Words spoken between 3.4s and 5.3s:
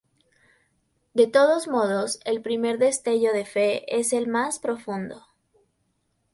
fe es el más profundo.